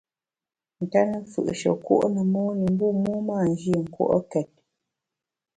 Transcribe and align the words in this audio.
Nkéne 0.83 1.15
mfù’she 1.23 1.71
kùo’ 1.85 2.07
ne 2.13 2.21
mon 2.33 2.57
i, 2.67 2.69
bu 2.77 2.87
mon 3.01 3.19
mâ 3.27 3.35
nji 3.49 3.73
nkùo’ket. 3.83 4.51